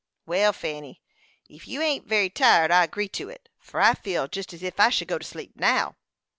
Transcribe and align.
"Well, 0.25 0.51
Fanny, 0.51 0.99
ef 1.47 1.67
you 1.67 1.79
ain't 1.79 2.07
very 2.07 2.31
tired, 2.31 2.71
I 2.71 2.83
agree 2.85 3.07
to 3.09 3.29
it, 3.29 3.49
for 3.59 3.79
I 3.79 3.93
feel 3.93 4.27
jest 4.27 4.51
as 4.51 4.63
ef 4.63 4.79
I 4.79 4.89
should 4.89 5.07
go 5.07 5.19
to 5.19 5.23
sleep 5.23 5.51
now." 5.55 5.95